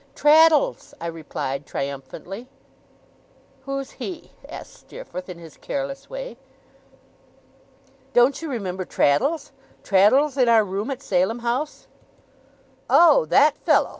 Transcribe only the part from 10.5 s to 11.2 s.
room at